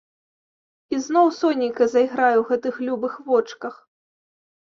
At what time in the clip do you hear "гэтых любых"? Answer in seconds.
2.49-3.13